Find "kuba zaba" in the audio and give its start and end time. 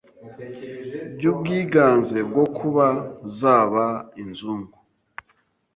2.57-3.85